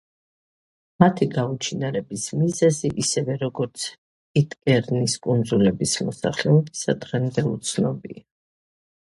მათი 1.01 1.25
გაუჩინარების 1.33 2.23
მიზეზი, 2.43 2.91
ისევე 3.03 3.35
როგორც 3.43 3.85
პიტკერნის 4.39 5.17
კუნძულების 5.27 5.95
მოსახლეობისა, 6.09 6.99
დღემდე 7.07 7.47
უცნობია. 7.53 8.27